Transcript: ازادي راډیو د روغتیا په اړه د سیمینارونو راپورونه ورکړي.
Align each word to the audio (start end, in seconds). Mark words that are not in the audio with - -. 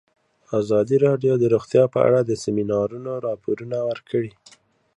ازادي 0.59 0.97
راډیو 1.05 1.33
د 1.39 1.43
روغتیا 1.53 1.83
په 1.93 1.99
اړه 2.07 2.19
د 2.23 2.31
سیمینارونو 2.43 3.11
راپورونه 3.27 3.77
ورکړي. 3.89 4.31